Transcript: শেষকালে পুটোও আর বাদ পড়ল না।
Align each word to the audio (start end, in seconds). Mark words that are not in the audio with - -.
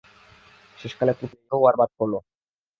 শেষকালে 0.77 1.13
পুটোও 1.19 1.67
আর 1.69 1.75
বাদ 1.79 1.89
পড়ল 1.97 2.13
না। 2.15 2.21